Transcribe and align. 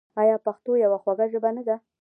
آیا 0.21 0.35
پښتو 0.45 0.71
یوه 0.83 0.97
خوږه 1.03 1.25
ژبه 1.33 1.49
نه 1.57 1.63
ده؟ 1.67 1.75